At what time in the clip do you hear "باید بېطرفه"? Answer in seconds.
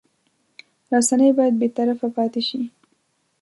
1.37-2.07